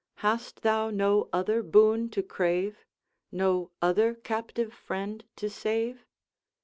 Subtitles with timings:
[0.25, 2.85] Hast thou no other boon to crave?
[3.31, 6.07] No other captive friend to save?'